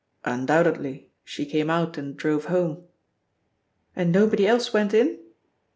[0.25, 2.85] "Undoubtedly; she came out and drove home."
[3.95, 5.19] "And nobody else went in?"